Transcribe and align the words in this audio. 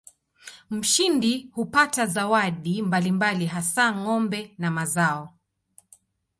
Mshindi 0.69 1.49
hupata 1.53 2.03
zawadi 2.05 2.81
mbalimbali 2.81 3.45
hasa 3.45 3.95
ng'ombe 3.95 4.55
na 4.57 4.71
mazao. 4.71 5.33